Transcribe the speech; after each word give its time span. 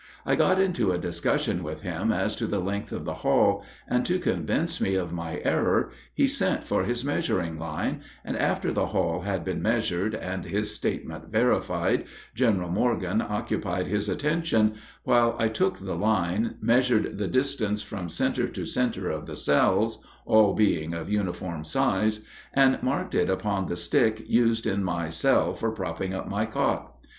I 0.25 0.35
got 0.35 0.59
into 0.59 0.91
a 0.91 0.97
discussion 0.97 1.61
with 1.61 1.83
him 1.83 2.11
as 2.11 2.35
to 2.37 2.47
the 2.47 2.57
length 2.59 2.91
of 2.91 3.05
the 3.05 3.13
hall, 3.21 3.63
and 3.87 4.03
to 4.07 4.17
convince 4.17 4.81
me 4.81 4.95
of 4.95 5.13
my 5.13 5.39
error 5.43 5.91
he 6.15 6.27
sent 6.27 6.65
for 6.65 6.85
his 6.85 7.05
measuring 7.05 7.59
line, 7.59 8.01
and 8.25 8.35
after 8.35 8.73
the 8.73 8.87
hall 8.87 9.21
had 9.21 9.45
been 9.45 9.61
measured, 9.61 10.15
and 10.15 10.45
his 10.45 10.73
statement 10.73 11.27
verified, 11.27 12.05
General 12.33 12.71
Morgan 12.71 13.21
occupied 13.21 13.85
his 13.85 14.09
attention, 14.09 14.73
while 15.03 15.35
I 15.37 15.49
took 15.49 15.77
the 15.77 15.93
line, 15.95 16.55
measured 16.59 17.19
the 17.19 17.27
distance 17.27 17.83
from 17.83 18.09
center 18.09 18.47
to 18.47 18.65
center 18.65 19.11
of 19.11 19.27
the 19.27 19.35
cells, 19.35 20.03
all 20.25 20.55
being 20.55 20.95
of 20.95 21.11
uniform 21.11 21.63
size, 21.63 22.21
and 22.55 22.81
marked 22.81 23.13
it 23.13 23.29
upon 23.29 23.67
the 23.67 23.75
stick 23.75 24.23
used 24.27 24.65
in 24.65 24.83
my 24.83 25.09
cell 25.11 25.53
for 25.53 25.69
propping 25.69 26.11
up 26.11 26.27
my 26.27 26.47
cot. 26.47 26.91